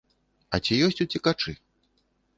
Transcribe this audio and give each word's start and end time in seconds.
А 0.57 0.59
ці 0.65 0.79
ёсць 0.87 1.03
уцекачы? 1.05 1.57